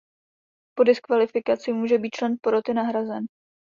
[0.77, 3.25] Po diskvalifikaci může být člen poroty nahrazen.